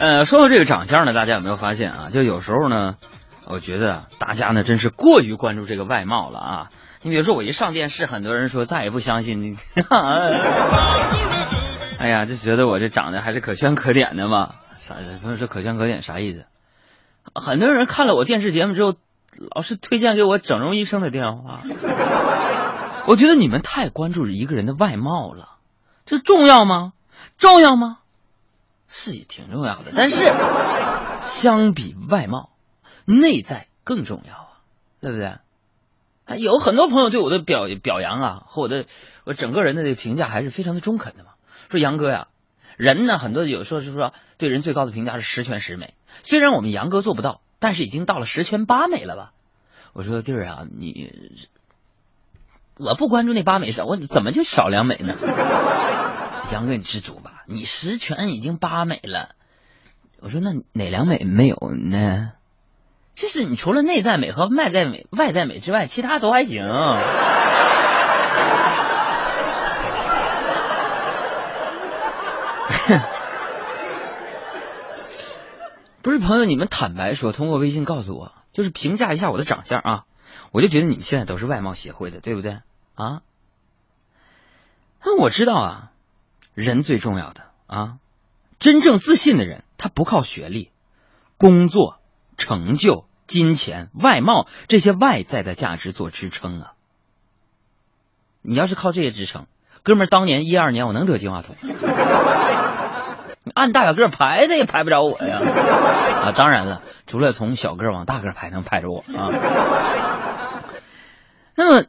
[0.00, 2.08] 呃，说到这个长相呢，大家有没有发现啊？
[2.10, 2.94] 就有时候呢，
[3.44, 6.70] 我觉得大家呢真是过于关注这个外貌了啊。
[7.02, 9.58] 你比如说，我一上电视，很多人说再也不相信你。
[12.00, 14.54] 哎呀，就觉得我这长得还是可圈可点的嘛。
[14.80, 14.94] 啥？
[15.20, 16.46] 朋友说可圈可点啥意思？
[17.34, 18.94] 很多人看了我电视节目之后，
[19.54, 21.58] 老是推荐给我整容医生的电话。
[23.04, 25.56] 我觉得你们太关注一个人的外貌了，
[26.06, 26.94] 这重要吗？
[27.36, 27.98] 重要吗？
[28.92, 30.24] 是挺重要的，但是
[31.26, 32.50] 相比外貌，
[33.06, 34.50] 内在更重要啊，
[35.00, 35.38] 对不对？
[36.38, 38.86] 有很多朋友对我的表表扬啊，和我的
[39.24, 41.30] 我整个人的这个评价还是非常的中肯的嘛。
[41.70, 42.28] 说杨哥呀，
[42.76, 49.32] 人呢很多有时候是说对人最高的评价是十全十美，虽然我们杨哥做不到，但是已经到了十全八美了吧？
[49.92, 51.12] 我说弟儿啊，你
[52.76, 55.14] 我不关注那八美少，我怎么就少两美呢？
[56.52, 59.36] 杨哥，你知足吧，你十全已经八美了。
[60.20, 62.32] 我说那哪两美没有呢？
[63.14, 66.62] 就是你除了内在美和外在美、外在美之外，其他都还行。
[76.02, 80.04] 不是朋友，你们坦白说，通过微信告诉我，就是评价一下我的长相啊，
[80.50, 82.58] 我就觉得你们现在都是外貌协会的，对不对
[82.94, 83.20] 啊？
[85.04, 85.92] 那我知道啊。
[86.54, 87.98] 人最重要的啊，
[88.58, 90.70] 真正自信的人，他不靠学历、
[91.38, 91.98] 工作、
[92.36, 96.72] 成就、金钱、外貌这些外在的价值做支撑啊。
[98.42, 99.46] 你要是靠这些支撑，
[99.82, 101.54] 哥们儿，当年一二年我能得金话筒？
[103.54, 105.38] 按大小个排的也排不着我呀！
[106.24, 109.30] 啊，当然了，除了从小个往大个排能排着我啊。
[111.54, 111.86] 那么，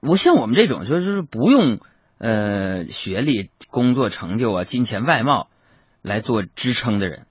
[0.00, 1.78] 我像我们这种就是不用。
[2.18, 5.48] 呃，学历、工作成就啊，金钱、外貌
[6.00, 7.26] 来做支撑的人，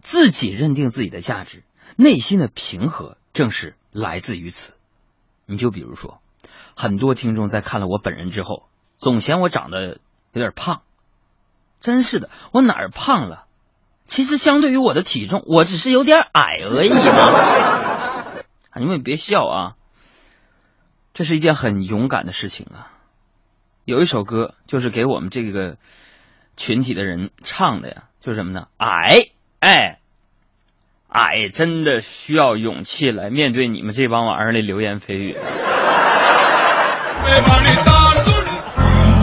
[0.00, 1.64] 自己认定自己的价值，
[1.96, 4.74] 内心的平和正是来自于此。
[5.46, 6.20] 你就比如说，
[6.76, 9.98] 很多听众在看了我本人之后，总嫌我长得
[10.32, 10.82] 有点胖，
[11.80, 13.46] 真是的，我哪儿胖了？
[14.06, 18.42] 其实相对于我的体重，我只是有点矮而已嘛。
[18.78, 19.74] 你们别笑啊，
[21.14, 22.92] 这是一件很勇敢的事情啊。
[23.84, 25.76] 有一首歌，就是给我们这个
[26.56, 28.66] 群体的人唱的呀，就是什么呢？
[28.76, 29.16] 矮，
[29.58, 29.98] 哎，
[31.08, 35.36] 矮，真的需要勇气来面对你们这帮玩意儿的流言蜚语。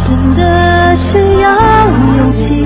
[0.05, 2.65] 真的需要勇气